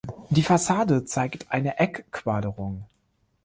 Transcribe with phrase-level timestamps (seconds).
[0.31, 2.85] Die Fassade zeigt eine Eckquaderung.